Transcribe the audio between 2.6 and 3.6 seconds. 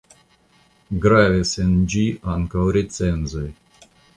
recenzoj.